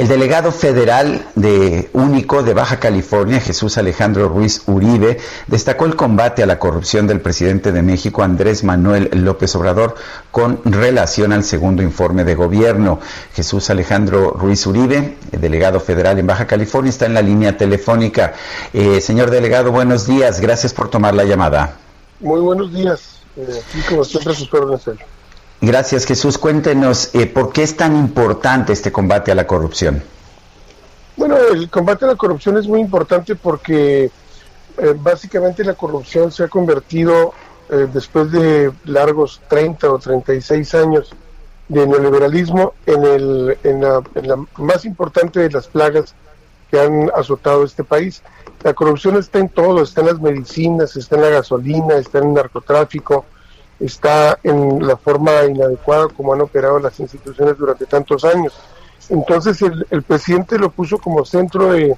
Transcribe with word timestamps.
El 0.00 0.08
delegado 0.08 0.50
federal 0.50 1.26
de 1.34 1.90
Único 1.92 2.42
de 2.42 2.54
Baja 2.54 2.80
California, 2.80 3.38
Jesús 3.38 3.76
Alejandro 3.76 4.30
Ruiz 4.30 4.62
Uribe, 4.66 5.18
destacó 5.46 5.84
el 5.84 5.94
combate 5.94 6.42
a 6.42 6.46
la 6.46 6.58
corrupción 6.58 7.06
del 7.06 7.20
presidente 7.20 7.70
de 7.70 7.82
México, 7.82 8.22
Andrés 8.22 8.64
Manuel 8.64 9.10
López 9.12 9.54
Obrador, 9.56 9.96
con 10.30 10.62
relación 10.64 11.34
al 11.34 11.44
segundo 11.44 11.82
informe 11.82 12.24
de 12.24 12.34
gobierno. 12.34 12.98
Jesús 13.34 13.68
Alejandro 13.68 14.30
Ruiz 14.30 14.66
Uribe, 14.66 15.18
delegado 15.32 15.80
federal 15.80 16.18
en 16.18 16.26
Baja 16.26 16.46
California, 16.46 16.88
está 16.88 17.04
en 17.04 17.12
la 17.12 17.20
línea 17.20 17.58
telefónica. 17.58 18.32
Eh, 18.72 19.02
señor 19.02 19.30
delegado, 19.30 19.70
buenos 19.70 20.06
días. 20.06 20.40
Gracias 20.40 20.72
por 20.72 20.88
tomar 20.88 21.12
la 21.12 21.24
llamada. 21.24 21.76
Muy 22.20 22.40
buenos 22.40 22.72
días. 22.72 23.20
Eh, 23.36 23.60
como 23.86 24.02
siempre, 24.06 24.34
sus 24.34 24.50
órdenes. 24.54 24.80
Gracias 25.60 26.06
Jesús. 26.06 26.38
Cuéntenos, 26.38 27.14
eh, 27.14 27.26
¿por 27.26 27.52
qué 27.52 27.62
es 27.62 27.76
tan 27.76 27.96
importante 27.96 28.72
este 28.72 28.90
combate 28.90 29.30
a 29.30 29.34
la 29.34 29.46
corrupción? 29.46 30.02
Bueno, 31.16 31.36
el 31.36 31.68
combate 31.68 32.06
a 32.06 32.08
la 32.08 32.16
corrupción 32.16 32.56
es 32.56 32.66
muy 32.66 32.80
importante 32.80 33.34
porque 33.34 34.04
eh, 34.04 34.94
básicamente 34.96 35.62
la 35.64 35.74
corrupción 35.74 36.32
se 36.32 36.44
ha 36.44 36.48
convertido, 36.48 37.34
eh, 37.68 37.86
después 37.92 38.32
de 38.32 38.72
largos 38.86 39.42
30 39.48 39.92
o 39.92 39.98
36 39.98 40.74
años 40.76 41.10
de 41.68 41.86
neoliberalismo, 41.86 42.72
en, 42.86 43.04
el, 43.04 43.58
en, 43.62 43.82
la, 43.82 44.02
en 44.14 44.28
la 44.28 44.36
más 44.56 44.84
importante 44.86 45.40
de 45.40 45.50
las 45.50 45.68
plagas 45.68 46.14
que 46.70 46.80
han 46.80 47.10
azotado 47.14 47.64
este 47.64 47.84
país. 47.84 48.22
La 48.62 48.72
corrupción 48.72 49.16
está 49.18 49.38
en 49.38 49.50
todo, 49.50 49.82
está 49.82 50.00
en 50.00 50.06
las 50.06 50.20
medicinas, 50.20 50.96
está 50.96 51.16
en 51.16 51.22
la 51.22 51.28
gasolina, 51.28 51.96
está 51.96 52.18
en 52.18 52.28
el 52.28 52.34
narcotráfico, 52.34 53.26
está 53.80 54.38
en 54.42 54.86
la 54.86 54.96
forma 54.96 55.44
inadecuada 55.44 56.08
como 56.08 56.34
han 56.34 56.42
operado 56.42 56.78
las 56.78 57.00
instituciones 57.00 57.56
durante 57.56 57.86
tantos 57.86 58.24
años. 58.24 58.52
Entonces 59.08 59.60
el, 59.62 60.02
presidente 60.02 60.58
lo 60.58 60.70
puso 60.70 60.98
como 60.98 61.24
centro 61.24 61.72
de, 61.72 61.96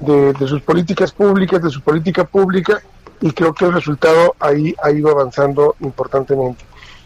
de, 0.00 0.46
sus 0.46 0.62
políticas 0.62 1.12
públicas, 1.12 1.62
de 1.62 1.70
su 1.70 1.82
política 1.82 2.24
pública, 2.24 2.80
y 3.20 3.32
creo 3.32 3.52
que 3.52 3.66
el 3.66 3.74
resultado 3.74 4.34
ahí 4.40 4.74
ha 4.82 4.90
ido 4.90 5.10
avanzando 5.10 5.76
importantemente. 5.80 6.64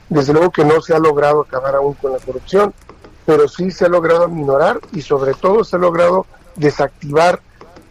Desde 0.08 0.32
luego 0.32 0.50
que 0.50 0.64
no 0.64 0.80
se 0.80 0.94
ha 0.94 0.98
logrado 0.98 1.40
acabar 1.40 1.74
aún 1.74 1.94
con 1.94 2.12
la 2.12 2.18
corrupción, 2.18 2.72
pero 3.24 3.48
sí 3.48 3.72
se 3.72 3.86
ha 3.86 3.88
logrado 3.88 4.28
minorar 4.28 4.78
y 4.92 5.02
sobre 5.02 5.34
todo 5.34 5.64
se 5.64 5.76
ha 5.76 5.78
logrado 5.80 6.26
desactivar 6.54 7.40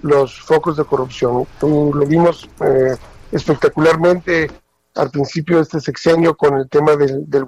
los 0.02 0.40
focos 0.40 0.78
de 0.78 0.86
corrupción. 0.86 1.46
Tú 1.60 1.92
lo 1.94 2.06
vimos 2.06 2.48
eh, 2.62 2.96
espectacularmente 3.32 4.50
al 4.96 5.12
principio 5.12 5.58
de 5.58 5.64
este 5.64 5.80
sexenio 5.80 6.36
con 6.36 6.58
el 6.58 6.70
tema 6.70 6.96
del, 6.96 7.30
del 7.30 7.46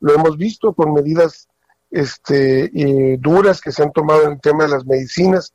lo 0.00 0.14
hemos 0.14 0.36
visto 0.36 0.74
con 0.74 0.92
medidas 0.92 1.48
este, 1.90 2.70
duras 3.18 3.60
que 3.60 3.72
se 3.72 3.82
han 3.82 3.92
tomado 3.92 4.24
en 4.24 4.32
el 4.32 4.40
tema 4.40 4.64
de 4.64 4.70
las 4.70 4.84
medicinas 4.84 5.52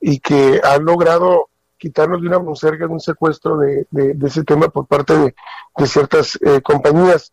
y 0.00 0.20
que 0.20 0.60
han 0.64 0.84
logrado 0.84 1.50
quitarnos 1.78 2.20
de 2.20 2.28
una 2.28 2.38
monserga, 2.38 2.86
de 2.86 2.92
un 2.92 3.00
secuestro 3.00 3.58
de, 3.58 3.86
de, 3.90 4.26
ese 4.26 4.44
tema 4.44 4.68
por 4.68 4.86
parte 4.86 5.16
de, 5.16 5.34
de 5.76 5.86
ciertas 5.86 6.38
eh, 6.42 6.60
compañías. 6.62 7.32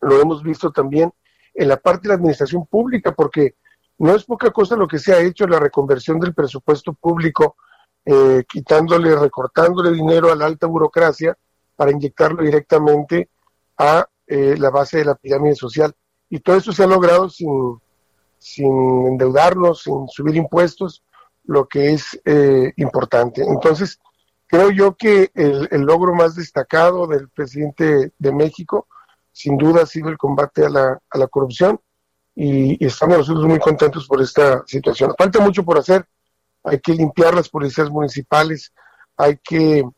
Lo 0.00 0.20
hemos 0.20 0.42
visto 0.42 0.70
también 0.70 1.12
en 1.54 1.68
la 1.68 1.76
parte 1.76 2.02
de 2.02 2.08
la 2.08 2.14
administración 2.14 2.66
pública, 2.66 3.12
porque 3.12 3.56
no 3.98 4.14
es 4.14 4.24
poca 4.24 4.50
cosa 4.50 4.76
lo 4.76 4.86
que 4.86 4.98
se 4.98 5.12
ha 5.12 5.20
hecho 5.20 5.46
la 5.46 5.58
reconversión 5.58 6.20
del 6.20 6.34
presupuesto 6.34 6.92
público, 6.92 7.56
eh, 8.04 8.44
quitándole, 8.48 9.16
recortándole 9.16 9.92
dinero 9.92 10.30
a 10.30 10.36
la 10.36 10.46
alta 10.46 10.66
burocracia 10.66 11.36
para 11.78 11.92
inyectarlo 11.92 12.42
directamente 12.42 13.30
a 13.78 14.04
eh, 14.26 14.56
la 14.58 14.70
base 14.70 14.98
de 14.98 15.04
la 15.04 15.14
pirámide 15.14 15.54
social. 15.54 15.94
Y 16.28 16.40
todo 16.40 16.56
eso 16.56 16.72
se 16.72 16.82
ha 16.82 16.88
logrado 16.88 17.28
sin, 17.28 17.78
sin 18.36 19.06
endeudarnos, 19.06 19.84
sin 19.84 20.08
subir 20.08 20.34
impuestos, 20.34 21.04
lo 21.44 21.68
que 21.68 21.92
es 21.92 22.20
eh, 22.24 22.72
importante. 22.78 23.44
Entonces, 23.44 24.00
creo 24.48 24.72
yo 24.72 24.96
que 24.96 25.30
el, 25.34 25.82
logro 25.82 26.12
más 26.14 26.34
destacado 26.34 27.06
del 27.06 27.28
presidente 27.28 28.12
de 28.18 28.32
México, 28.32 28.88
sin 29.30 29.56
duda, 29.56 29.84
ha 29.84 29.86
sido 29.86 30.08
el 30.08 30.18
combate 30.18 30.66
a 30.66 30.70
la, 30.70 30.98
a 31.08 31.16
la 31.16 31.28
corrupción 31.28 31.80
y, 32.34 32.84
estamos 32.84 33.18
nosotros 33.18 33.46
muy 33.46 33.60
contentos 33.60 34.08
por 34.08 34.20
esta 34.20 34.64
situación. 34.66 35.14
Falta 35.16 35.38
mucho 35.38 35.64
por 35.64 35.78
hacer, 35.78 36.04
hay 36.64 36.80
que 36.80 36.92
limpiar 36.92 37.34
las 37.34 37.48
policías 37.48 37.88
municipales, 37.88 38.72
hay 39.16 39.38
que 39.38 39.88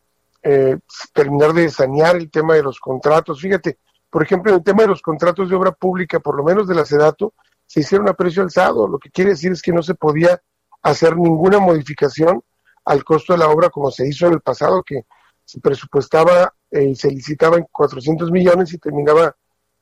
eh, 0.43 0.77
terminar 1.13 1.53
de 1.53 1.69
sanear 1.69 2.15
el 2.15 2.29
tema 2.31 2.55
de 2.55 2.63
los 2.63 2.79
contratos. 2.79 3.41
Fíjate, 3.41 3.79
por 4.09 4.23
ejemplo, 4.23 4.51
en 4.51 4.57
el 4.57 4.63
tema 4.63 4.83
de 4.83 4.89
los 4.89 5.01
contratos 5.01 5.49
de 5.49 5.55
obra 5.55 5.71
pública, 5.71 6.19
por 6.19 6.35
lo 6.35 6.43
menos 6.43 6.67
de 6.67 6.75
la 6.75 6.85
SEDATO, 6.85 7.33
se 7.65 7.81
hicieron 7.81 8.09
a 8.09 8.13
precio 8.13 8.43
alzado. 8.43 8.87
Lo 8.87 8.99
que 8.99 9.09
quiere 9.09 9.31
decir 9.31 9.51
es 9.51 9.61
que 9.61 9.71
no 9.71 9.81
se 9.81 9.95
podía 9.95 10.41
hacer 10.81 11.15
ninguna 11.15 11.59
modificación 11.59 12.43
al 12.85 13.03
costo 13.03 13.33
de 13.33 13.39
la 13.39 13.49
obra 13.49 13.69
como 13.69 13.91
se 13.91 14.07
hizo 14.07 14.27
en 14.27 14.33
el 14.33 14.41
pasado, 14.41 14.83
que 14.83 15.05
se 15.45 15.59
presupuestaba 15.59 16.53
eh, 16.71 16.85
y 16.85 16.95
se 16.95 17.09
licitaba 17.09 17.57
en 17.57 17.65
400 17.71 18.31
millones 18.31 18.73
y 18.73 18.77
terminaba 18.77 19.35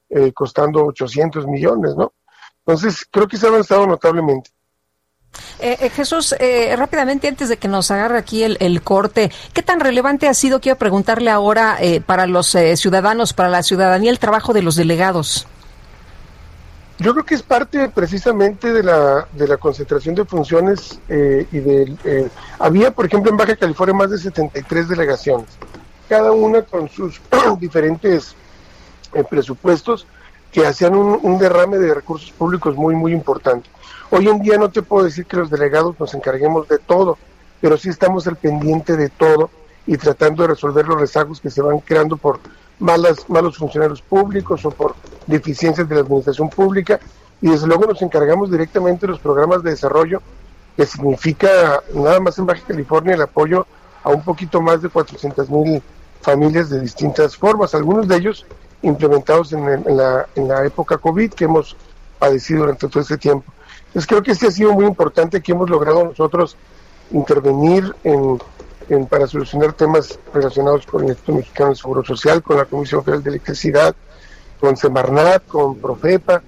eh, 0.10 0.34
costando 0.34 0.86
800 0.86 1.48
millones, 1.48 1.96
¿no? 1.96 2.14
Entonces, 2.66 3.06
creo 3.10 3.28
que 3.28 3.38
se 3.38 3.46
ha 3.46 3.50
avanzado 3.50 3.88
notablemente. 3.88 4.52
Eh, 5.60 5.78
eh, 5.82 5.90
Jesús, 5.90 6.34
eh, 6.40 6.74
rápidamente 6.78 7.28
antes 7.28 7.50
de 7.50 7.58
que 7.58 7.68
nos 7.68 7.92
agarre 7.92 8.18
aquí 8.18 8.44
el, 8.44 8.82
corte, 8.82 9.32
¿qué 9.54 9.62
tan 9.62 9.80
relevante 9.80 10.28
ha 10.28 10.34
sido, 10.34 10.62
quiero 10.62 10.78
preguntarle 10.78 11.30
ahora, 11.30 11.78
para 12.06 12.28
los 12.28 12.56
ciudadanos, 12.76 13.34
para 13.34 13.50
la 13.50 13.64
ciudadanía, 13.64 14.12
el 14.12 14.20
trabajo 14.20 14.54
de 14.54 14.62
los 14.62 14.76
delegados? 14.76 15.48
Yo 16.98 17.14
creo 17.14 17.26
que 17.26 17.36
es 17.36 17.44
parte 17.44 17.88
precisamente 17.90 18.74
de 18.74 18.84
la, 18.84 19.28
de 19.34 19.48
la 19.48 19.58
concentración 19.58 20.16
de 20.16 20.26
funciones 20.26 21.00
y 21.08 21.60
de... 21.60 22.30
había, 22.58 22.92
por 22.92 23.06
ejemplo, 23.06 23.32
en 23.32 23.38
Baja 23.38 23.56
California 23.56 23.96
más 23.96 24.12
de 24.12 24.18
73 24.18 24.90
delegaciones, 24.90 25.48
cada 26.08 26.32
una 26.32 26.62
con 26.62 26.90
sus 26.90 27.22
diferentes 27.60 28.36
presupuestos 29.30 30.06
que 30.52 30.66
hacían 30.66 30.96
un, 30.96 31.38
derrame 31.38 31.78
de 31.78 31.94
recursos 31.94 32.32
públicos 32.32 32.76
muy, 32.76 32.96
muy 32.96 33.14
importante. 33.14 33.70
Hoy 34.10 34.28
en 34.28 34.40
día 34.40 34.58
no 34.58 34.70
te 34.70 34.82
puedo 34.82 35.06
decir 35.06 35.26
que 35.26 35.38
los 35.38 35.50
delegados 35.50 36.00
nos 36.00 36.14
encarguemos 36.14 36.68
de 36.68 36.80
todo, 36.80 37.18
pero 37.62 37.78
sí 37.78 37.90
estamos 37.90 38.26
al 38.28 38.36
pendiente 38.36 38.98
de 38.98 39.10
todo 39.10 39.52
y 39.86 39.98
tratando 39.98 40.44
de 40.44 40.50
resolver 40.50 40.88
los 40.88 41.00
rezagos 41.00 41.40
que 41.40 41.50
se 41.50 41.62
van 41.62 41.80
creando 41.80 42.18
por 42.18 42.40
malas, 42.80 43.30
malos 43.30 43.58
funcionarios 43.58 44.02
públicos 44.02 44.66
o 44.66 44.72
por 44.72 44.96
deficiencias 45.28 45.88
de 45.88 45.96
la 45.96 46.02
administración 46.02 46.50
pública 46.50 47.00
y 47.42 47.50
desde 47.50 47.68
luego 47.68 47.86
nos 47.86 48.02
encargamos 48.02 48.52
directamente 48.52 49.06
de 49.06 49.12
los 49.12 49.20
programas 49.20 49.64
de 49.64 49.72
desarrollo 49.72 50.22
que 50.76 50.86
significa 50.86 51.82
nada 51.94 52.20
más 52.20 52.38
en 52.40 52.46
Baja 52.46 52.62
California 52.66 53.14
el 53.14 53.22
apoyo 53.22 53.68
a 54.04 54.10
un 54.10 54.24
poquito 54.24 54.62
más 54.62 54.82
de 54.82 54.90
400 54.90 55.50
mil 55.50 55.82
familias 56.22 56.70
de 56.70 56.80
distintas 56.80 57.36
formas, 57.36 57.76
algunos 57.76 58.08
de 58.08 58.16
ellos 58.16 58.46
implementados 58.82 59.54
en, 59.54 59.66
la, 59.98 60.28
en 60.36 60.48
la 60.48 60.66
época 60.66 60.98
COVID 60.98 61.34
que 61.34 61.46
hemos 61.46 61.76
padecido 62.18 62.62
durante 62.62 62.88
todo 62.88 63.02
este 63.02 63.18
tiempo. 63.18 63.52
Entonces 63.88 64.08
creo 64.08 64.22
que 64.22 64.32
este 64.32 64.48
ha 64.48 64.52
sido 64.52 64.74
muy 64.74 64.86
importante 64.86 65.42
que 65.42 65.52
hemos 65.52 65.70
logrado 65.70 66.06
nosotros 66.06 66.56
intervenir 67.12 67.96
en, 68.04 68.40
para 69.08 69.28
solucionar 69.28 69.74
temas 69.74 70.20
relacionados 70.34 70.86
con 70.86 71.04
el 71.04 71.10
Instituto 71.10 71.38
Mexicano 71.38 71.70
de 71.72 71.76
Seguro 71.76 72.04
Social, 72.04 72.42
con 72.42 72.58
la 72.58 72.66
Comisión 72.66 73.04
Federal 73.04 73.24
de 73.24 73.30
Electricidad, 73.32 73.96
con 74.60 74.76
Semarnat, 74.78 75.46
con 75.48 75.76
Profepa. 75.78 76.42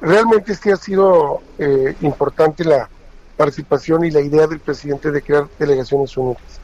Realmente 0.00 0.52
este 0.52 0.72
ha 0.72 0.76
sido 0.76 1.40
eh, 1.58 1.96
importante 2.02 2.64
la 2.64 2.88
participación 3.36 4.04
y 4.04 4.10
la 4.10 4.20
idea 4.20 4.46
del 4.46 4.60
presidente 4.60 5.10
de 5.10 5.22
crear 5.22 5.46
delegaciones 5.58 6.16
únicas. 6.16 6.60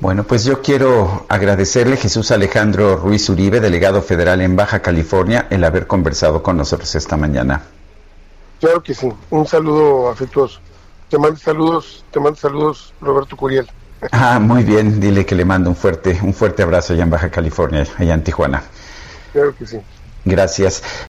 Bueno, 0.00 0.22
pues 0.22 0.44
yo 0.44 0.62
quiero 0.62 1.26
agradecerle 1.28 1.96
Jesús 1.96 2.30
Alejandro 2.30 2.96
Ruiz 2.96 3.28
Uribe, 3.28 3.58
delegado 3.58 4.00
federal 4.00 4.40
en 4.40 4.54
Baja 4.54 4.80
California, 4.80 5.48
el 5.50 5.64
haber 5.64 5.88
conversado 5.88 6.40
con 6.40 6.56
nosotros 6.56 6.94
esta 6.94 7.16
mañana. 7.16 7.62
Claro 8.60 8.80
que 8.80 8.94
sí, 8.94 9.08
un 9.30 9.46
saludo 9.46 10.08
afectuoso. 10.08 10.60
Te 11.10 11.18
mando 11.18 11.36
saludos, 11.38 12.04
te 12.12 12.20
mando 12.20 12.38
saludos 12.38 12.92
Roberto 13.00 13.36
Curiel. 13.36 13.68
Ah, 14.12 14.38
muy 14.38 14.62
bien, 14.62 15.00
dile 15.00 15.26
que 15.26 15.34
le 15.34 15.44
mando 15.44 15.68
un 15.68 15.74
fuerte, 15.74 16.20
un 16.22 16.32
fuerte 16.32 16.62
abrazo 16.62 16.92
allá 16.92 17.02
en 17.02 17.10
Baja 17.10 17.30
California, 17.30 17.84
allá 17.98 18.14
en 18.14 18.22
Tijuana. 18.22 18.62
Claro 19.32 19.52
que 19.56 19.66
sí. 19.66 19.80
Gracias. 20.24 21.08